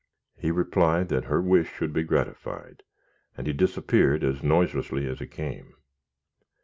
[0.35, 2.81] He replied that her wish should be gratified,
[3.37, 5.75] and he disappeared as noiselessly as he came.